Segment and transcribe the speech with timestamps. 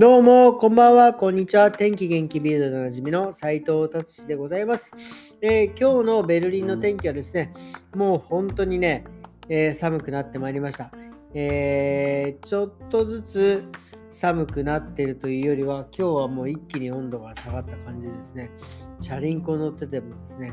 [0.00, 1.70] どうも、こんばんは、こんにちは。
[1.70, 4.92] 天気元気ビルドでおなじみの斉藤達志でございます、
[5.42, 7.52] えー今日のベルリンの天気はですね、
[7.94, 9.04] もう本当にね、
[9.50, 10.90] えー寒くなってまいりました。
[11.34, 13.64] えーちょっとずつ
[14.08, 18.50] 寒くなってるというよりは、今日はもう一気に温度が下がった感じですね、
[19.02, 20.50] チャリンコ乗っててもですね、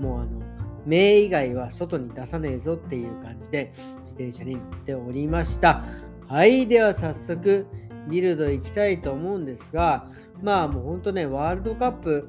[0.00, 0.42] もうあの、
[0.86, 5.84] 目以外は外に出さねえぞっていう感じで自転車に乗っておりました。
[6.26, 7.64] はい、では早速、
[8.08, 10.06] ビルド行きたいと思うんですが、
[10.42, 12.28] まあもう本当ね、ワールドカップ、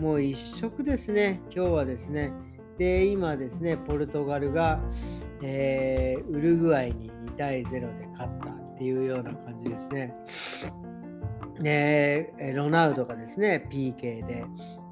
[0.00, 2.32] もう一色ですね、今日はですね。
[2.78, 4.80] で、今ですね、ポルトガルが、
[5.42, 10.14] えーウルグアイに2対0で勝ったっていうような感じですね。
[11.64, 14.44] えロナウドがですね、PK で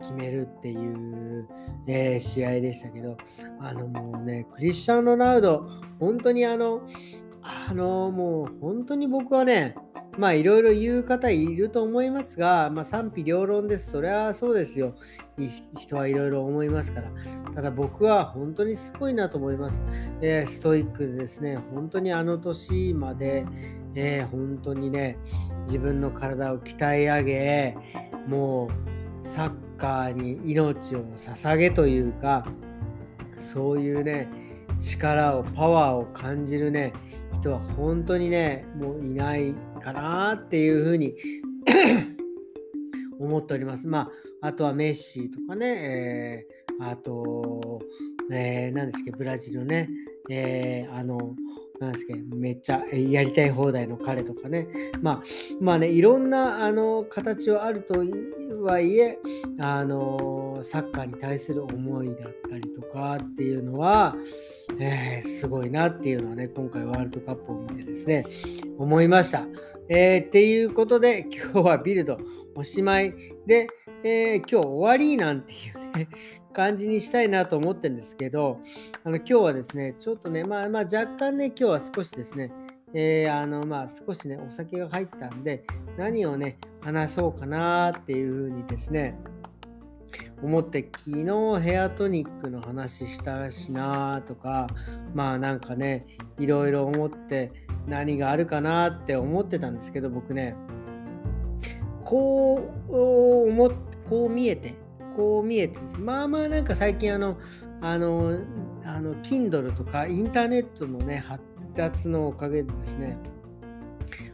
[0.00, 1.48] 決めるっていう、
[1.86, 3.16] え試合でしたけど、
[3.60, 5.66] あのもうね、クリスチャン・ロナウド、
[5.98, 6.82] 本当にあの、
[7.42, 9.74] あのもう本当に僕はね、
[10.18, 13.92] まあいろいろ言う方いると思いますが、まあ賛否両論です。
[13.92, 14.94] それはそうですよ。
[15.78, 17.10] 人はいろいろ思いますから。
[17.54, 19.82] ただ僕は本当にすごいなと思います。
[20.20, 23.46] えーストイックでですね、本当にあの年まで、
[23.94, 25.18] えー本当にね、
[25.64, 27.76] 自分の体を鍛え上げ、
[28.26, 28.68] も
[29.22, 32.46] うサッカーに命を捧げというか、
[33.38, 34.28] そういうね、
[34.80, 36.92] 力を、パワーを感じるね、
[37.32, 41.14] 人は本当にね、もういないかなっていうふうに
[43.18, 43.88] 思っております。
[43.88, 44.10] ま
[44.42, 47.82] あ、あとはメッシとかね、えーあと、
[48.32, 49.90] えー、何ですっけ、ブラジルね、
[50.30, 51.36] えーあの、
[51.78, 54.66] なんですっけ、めっちゃやりたい放題の彼とかね、
[55.02, 55.22] まあ、
[55.60, 58.02] まあね、いろんなあの形はあると
[58.62, 59.18] はいえ、
[59.58, 62.16] あのサッカーに対する思いだっ
[62.48, 64.16] たりとかっていうのは、
[64.78, 68.24] えーすごいなっていうのはね、今回ワールドカップを見てですね、
[68.78, 69.46] 思いました。
[69.88, 72.18] えーっていうことで、今日はビルド
[72.54, 73.14] おしまい
[73.46, 73.68] で、
[74.04, 76.08] えー今日終わりなんていうね、
[76.52, 78.60] 感じにしたいなと思ってるんですけど、
[79.04, 82.52] あの今日はですね、ちょっとね、まあまあ若干ね、今日は少しですね、
[82.92, 85.64] えーあのまあ少しね、お酒が入ったんで、
[85.96, 89.16] 何をね、話そうかなっていうふうにですね、
[90.42, 94.66] 思って昨日ヘアトニックの話したしなとか
[95.14, 96.06] まあなんかね
[96.38, 97.52] いろいろ思って
[97.86, 100.54] 何があるかなって思ってたんですけど僕ね
[102.04, 103.72] こう思っ
[104.08, 104.74] こう見えて
[105.14, 107.38] こう見えてまあまあなんか最近あの
[107.80, 108.40] あの
[108.84, 111.42] あの Kindle とかインターネットのね発
[111.76, 113.16] 達のおかげでですね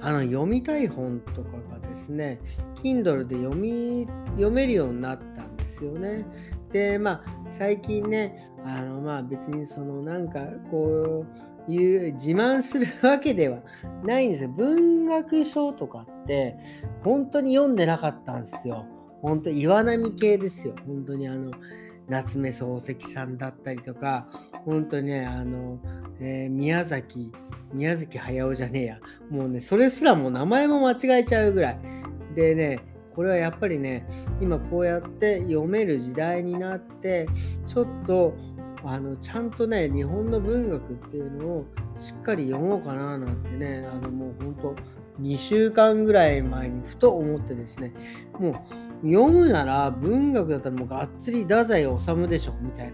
[0.00, 2.40] あの読みたい本とかがですね
[2.82, 6.24] Kindle で読み読めるようになったんですよね。
[6.72, 10.40] でまあ最近ねあのまあ別にそのなんか
[10.70, 11.24] こ
[11.68, 13.58] ういう自慢するわけでは
[14.04, 14.50] ないんですよ。
[14.50, 16.56] 文学書とかって
[17.04, 18.86] 本当に読んでなかったんですよ。
[19.22, 20.74] 本当岩波系ですよ。
[20.86, 21.50] 本当にあの
[22.08, 24.28] 夏目漱石さんだったりとか
[24.64, 25.78] 本当にねあの、
[26.20, 27.30] えー宮崎
[27.72, 28.98] 宮崎駿じゃねえや
[29.30, 31.78] もうねそれすらもう名前も間違えちゃうぐらい
[32.34, 32.80] でね
[33.18, 34.06] これはやっぱりね
[34.40, 37.26] 今こうやって読める時代になって
[37.66, 38.36] ちょっと
[38.84, 41.64] あのちゃんとね日本の文学っていうのを
[41.96, 44.76] しっかり読もうかななんてねあのもうほんと
[45.20, 47.92] 2週間ぐらい前にふと思ってですね
[48.38, 48.64] も
[49.02, 52.92] う読むなら文学だったらもうがっつり太宰治でしょみたいな。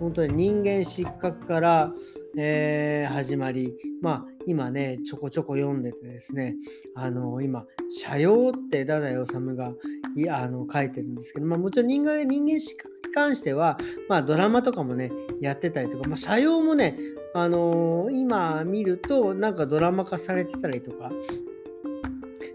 [0.00, 1.92] 本当に人間失格から、
[2.36, 6.56] えー始まりまあ今ねちょこちょこ読んでてですね
[6.96, 9.72] あの今「社用」って太宰治が
[10.16, 13.78] いあの書いてるんですけど、まあ、もちろん人間人間失格に関しては、
[14.08, 16.98] まあ、ドラマとかもねやってたりとか、まあ、社用もね
[17.32, 21.12] あのー今見るとなんかドラマ化されてたりとか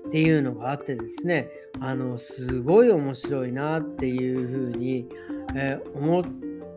[0.07, 5.07] っていうのがあってですねあのすごい面白いなっていうふうに、
[5.55, 6.25] えー思っ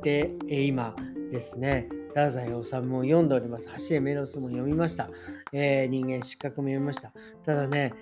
[0.00, 0.94] て今
[1.32, 1.88] ですね。
[2.18, 3.68] 太宰治も読んでおります。
[3.88, 5.08] 橋江メロスも読みました。
[5.52, 7.12] えー人間失格も読みました。
[7.46, 7.94] ただね、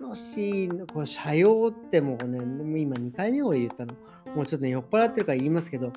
[0.00, 2.38] 楽しいの、この社用ってもうね、
[2.80, 3.94] 今2回目俺言ったの。
[4.36, 5.92] もうちょっと酔っ払ってるから言いますけど、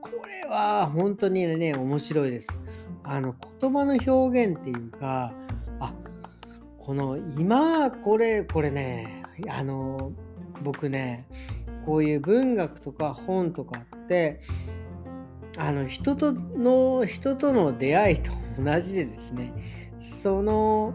[0.00, 2.58] これは本当にね、面白いです。
[3.04, 5.34] あの、言葉の表現っていうか、
[5.78, 5.92] あ、
[6.78, 10.12] この今、これ、これね、あの、
[10.62, 11.26] 僕ね、
[11.84, 14.40] こういう文学とか本とかって、
[15.56, 19.52] あの人との人との出会いと同じでですね
[19.98, 20.94] その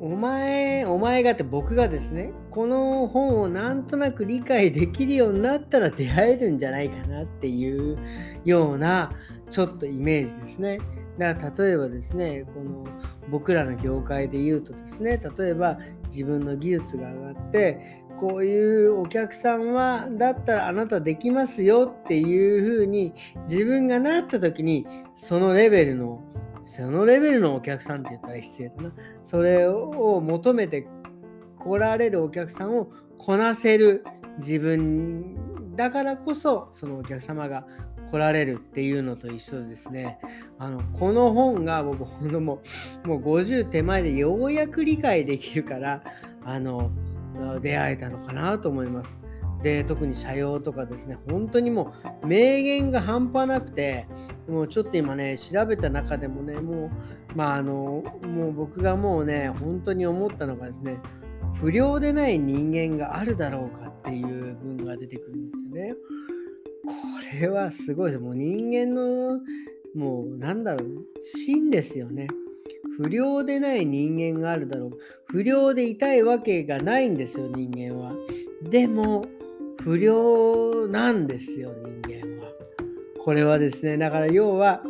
[0.00, 7.98] お前お前がって僕がですねこの本をなんとなく理解できるようになったら出会えるんじゃないかなっていう
[8.44, 9.10] ような
[9.50, 10.78] ちょっとイメージですね。
[11.18, 12.86] だから例えばですねこの
[13.28, 23.14] 僕らの業界で言うとですね例えば自分の技術が上がってこういうお客さんはだったらあなたできますよっていうふうに
[23.48, 26.22] 自分がなった時にそのレベルの
[26.66, 28.92] そのレベルのお客さんって言ったら失礼だな。
[29.24, 30.86] それを求めて
[31.58, 34.04] 来られるお客さんをこなせる
[34.38, 37.64] 自分だからこそそのお客様が
[38.10, 40.18] 来られるっていうのと一緒ですね。
[40.58, 42.60] あのこの本が僕ほんとも
[43.06, 46.02] もう50手前でようやく理解できるから
[46.44, 46.90] あの
[47.60, 49.20] 出会えたのかなと思います。
[49.62, 51.92] で特に社用とかですね本当にも
[52.22, 54.06] う名言が半端なくて
[54.48, 56.90] もうちょっと今ね調べた中でもねもう
[57.36, 60.98] まああのもう僕がもうね本当に思ったのがですね
[61.60, 65.94] 不良でない人間があるだろうかっていう文が出てくるんですよね。
[66.86, 66.92] こ
[67.38, 68.22] れはすごいです。
[68.22, 69.40] もう人間の
[69.94, 72.28] もうなんだろう真ですよね。
[72.96, 74.90] 不良でない人間があるだろう。
[75.26, 78.12] 不良でいたいわけがないんですよ、人間は。
[78.62, 79.24] でも、
[79.82, 81.72] 不良なんですよ、
[82.04, 82.50] 人間は。
[83.18, 84.82] これはですね、だから要は、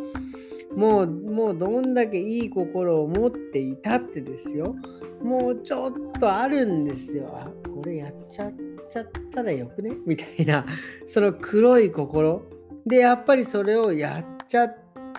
[0.75, 4.75] もう、もうどんだけいい心を持っていたってですよ。
[5.21, 7.29] もうちょっとあるんですよ。
[7.33, 8.53] あ、これやっちゃっ
[8.89, 9.91] ちゃったらよくね？
[10.05, 10.65] みたいな、
[11.05, 12.43] その黒い心。
[12.85, 14.65] で、やっぱりそれをやっちゃ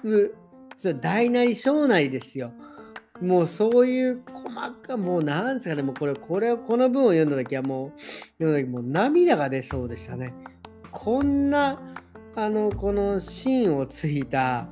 [0.04, 0.34] う。
[0.82, 2.52] そ大なり小なりですよ。
[3.20, 8.00] もうそういう細かもうなんですかね、もうこれ、これを、この文を読んだ時はもう、
[8.42, 10.34] 読んだ時もう涙が出そうでしたね。
[10.90, 11.80] こんな、
[12.34, 14.66] あの、この芯をついた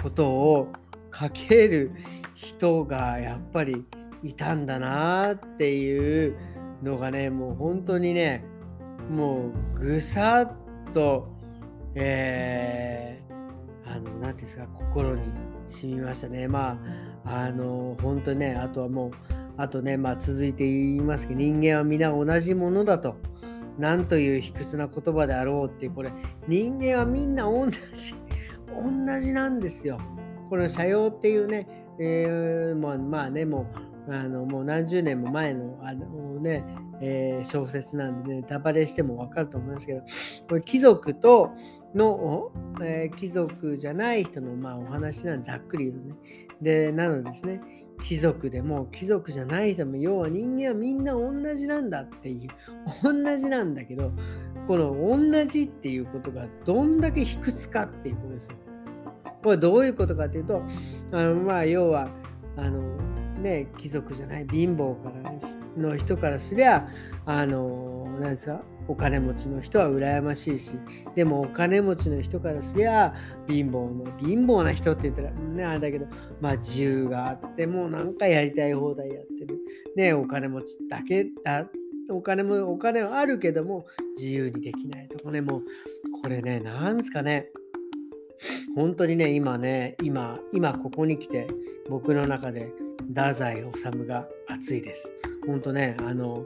[0.00, 0.68] ことを
[1.12, 1.90] 書ける
[2.36, 3.84] 人がやっぱり
[4.22, 6.36] いたんだなっていう
[6.84, 8.44] のがね、もう本当にね、
[9.10, 10.42] もうぐさ
[10.88, 11.34] っと、
[11.96, 13.29] えー、
[13.90, 15.22] あの、なんていうんですか、心に
[15.66, 16.46] 染みましたね。
[16.46, 16.78] ま
[17.24, 19.10] あ、あの、本当ね、あとはもう、
[19.56, 23.16] あとね、まあ続いて言いますけど、人間は皆同じものだと。
[23.78, 26.12] なんという卑屈な言葉であろうっていう、これ、
[26.46, 27.78] 人間はみんな同じ、
[28.68, 29.98] 同じなんですよ。
[30.48, 31.66] この社用っていうね、
[31.98, 36.64] えー、まあ、まあね、もう、あのもう何十年も前のあの、ね
[37.00, 40.02] えー、小説なんでね、ダバレしても分かると思いますけど、
[40.48, 41.50] これ貴族と
[41.94, 42.50] の、
[42.82, 46.14] えー、貴族じゃない人の、まあ、お話なんざっくり言うとね。
[46.60, 47.60] で、なのですね、
[48.02, 52.48] 貴族でも貴族じゃない人も要は人間はみんな同じなんだっていう
[53.02, 54.10] 同じなんだけど
[54.66, 58.56] この同じっていうことがどんだけ卑屈かっていうことですよ。
[59.42, 60.62] これどういうことかっていうと
[61.12, 62.10] あのまあ要は
[62.56, 62.80] あの
[63.40, 65.32] ね貴族じゃない貧乏から
[65.76, 66.88] の人からすりゃ
[67.26, 70.72] あの何ですかお金持ちの人は羨ましいし
[71.14, 73.14] でもお金持ちの人からすりゃ
[73.48, 76.06] 貧乏の貧乏な人って言ったらねあれだけど
[76.40, 79.58] まあ自由があってもうなんかやりたい放題やってる。
[79.96, 81.66] ねお金持ちだけだ
[82.10, 85.62] お金もお金はあるけども自由にできないとかねもう
[86.22, 87.48] これねなんですかね
[88.74, 91.48] 本当にね今ね今今ここに来て
[91.88, 92.72] 僕の中で
[93.14, 95.10] 太宰治が熱いです。
[95.46, 96.44] 本当ねあの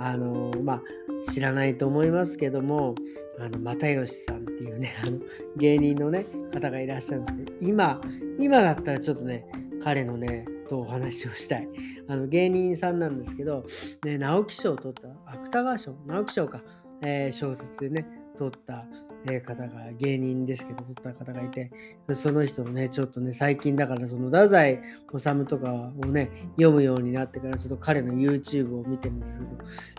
[0.00, 0.82] あのまあ
[1.24, 2.94] 知らないと思いますけども、
[3.38, 5.18] あの又吉さんっていうね、あの
[5.56, 8.00] 芸人のね、方がいらっしゃるんですけど、今、
[8.38, 9.46] 今だったらちょっとね、
[9.82, 11.68] 彼のね、とお話をしたい。
[12.08, 13.64] あの芸人さんなんですけど、
[14.04, 16.62] ね、直木賞を取った、芥川賞、直木賞か、
[17.02, 18.06] えー、小説でね、
[18.38, 18.84] 取った
[19.26, 21.70] え方が芸人ですけど、撮った方がいて、
[22.12, 29.50] その人のね、ちょっとね、最近だからその太宰治とかをね、読むようになってから、ちょっと彼の YouTube を見てるんですけど、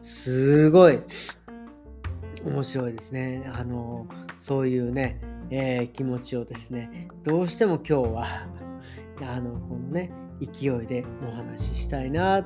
[0.03, 0.99] すごい
[2.45, 3.49] 面白いですね。
[3.53, 8.47] あの、そういうね、えー、気持ちをですね、どうしても今日は、
[9.21, 10.11] あの、このね、
[10.41, 12.45] 勢いでお話ししたいなっ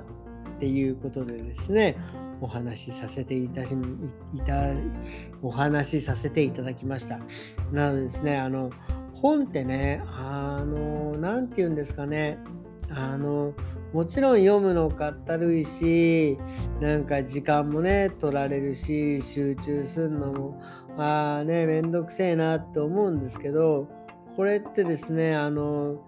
[0.59, 1.97] ていうことでですね、
[2.41, 3.75] お話しさせていたし
[4.33, 4.55] いた
[5.41, 7.19] お話しさせていただきました。
[7.71, 8.71] なのでですね、あの
[9.13, 12.39] 本ってね、あの、なんて言うんですかね、
[12.89, 13.53] あの、
[13.93, 16.37] もちろん読むのかったるいし、
[16.79, 20.61] なんか時間もね、取られるし、集中するのも、
[20.97, 23.89] ああね、めんどくせえなって思うんですけど、
[24.35, 26.01] これってですね、あの、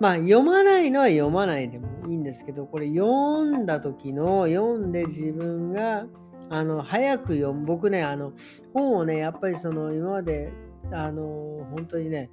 [0.00, 6.06] まあ読まないのは読まないでもいいんですけど、これ読んだ時の、読んで自分が、
[6.50, 7.66] あの、早く読む。
[7.66, 8.32] 僕ね、あの、
[8.72, 10.50] 本をね、やっぱりその、今まで、
[10.90, 12.30] あの、本当にね、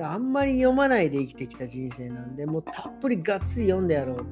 [0.00, 4.30] あんまり読まないで生きてきた人生なんで、もうたっぷりがっつり読んでやろうと思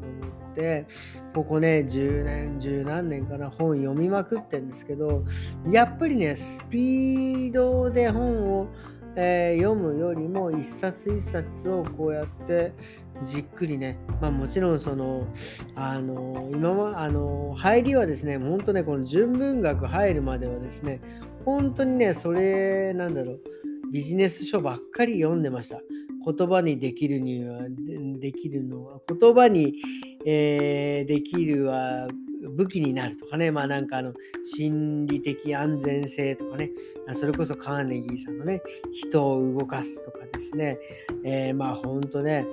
[0.52, 0.86] って、
[1.34, 5.22] ここね、10年、10何年かな、本読みまくってんですけど、
[5.66, 8.68] やっぱりね、スピードで本を
[9.16, 12.72] えー、読むよりも一冊一冊をこうやって
[13.24, 15.26] じっくりね、まあ、もちろんその、
[15.74, 21.00] あの今はあの入りはですね、本当ね、この純文学入るまではですね、
[21.44, 23.40] 本当にね、それ、なんだろう、
[23.92, 25.80] ビジネス書ばっかり読んでました。
[26.22, 27.62] 言葉にできるには、
[28.18, 29.74] できるのは、言葉に、
[30.26, 32.08] えー、できるは
[32.48, 36.70] 武器になるとかね、まあなんかあの、心理的安全性とかね、
[37.12, 40.78] それこそカーネギーさんのね、人を動かすとかですね、
[41.24, 42.46] えー、まあ本当ね、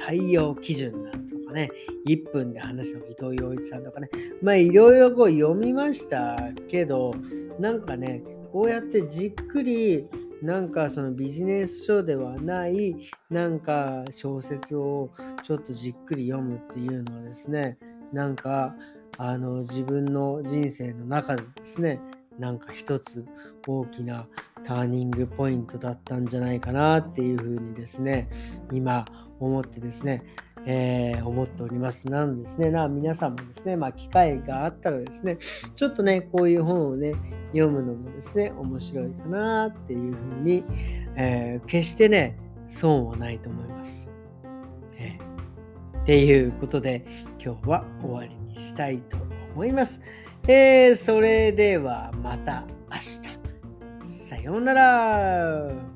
[0.00, 1.70] 採用基準なんとかね、
[2.06, 4.08] 1分で話すの伊藤洋一さんとかね、
[4.42, 7.14] まあいろいろこう読みましたけど、
[7.58, 8.22] なんかね、
[8.52, 10.06] こうやってじっくり
[10.44, 12.94] なんかそのビジネス書ではない
[13.30, 15.10] なんか小説を
[15.42, 17.78] ちょっとじっくり読むっていうのはですね
[18.12, 18.74] なんか
[19.16, 22.00] あの自分の人生の中でですね
[22.38, 23.24] なんか一つ
[23.66, 24.26] 大きな
[24.64, 28.28] ターニングポイントだったんじゃないかなっていうふうにですね
[28.72, 29.04] 今
[29.40, 30.22] 思ってですね、
[30.66, 32.08] えー、思っております。
[32.08, 35.38] なのですね、な皆さんもですね、まあ、機会があったらですね、
[35.74, 37.14] ちょっとね、こういう本をね、
[37.52, 40.64] 読むのもですね、面白いかなっていうふうに、
[41.16, 44.10] えー、決してね、損はないと思います。
[44.96, 45.23] えー、
[46.04, 47.02] っていうことで、
[47.42, 49.16] 今日は終わりにしたいと
[49.54, 50.02] 思います。
[50.46, 52.98] えー、それではまた明
[54.02, 54.06] 日。
[54.06, 55.93] さようなら。